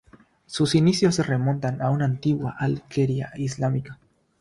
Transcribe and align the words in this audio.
Sus 0.47 0.73
inicios 0.73 1.13
se 1.13 1.21
remontan 1.21 1.79
a 1.79 1.91
una 1.91 2.05
antigua 2.05 2.55
alquería 2.57 3.29
islámica. 3.37 3.99